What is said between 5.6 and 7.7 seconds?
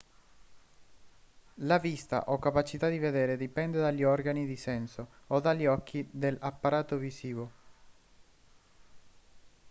occhi dell'apparato visivo